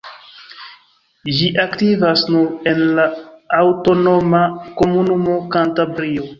Ĝi 1.39 1.49
aktivas 1.63 2.23
nur 2.37 2.49
en 2.73 2.83
la 3.01 3.07
aŭtonoma 3.61 4.43
komunumo 4.83 5.41
Kantabrio. 5.57 6.29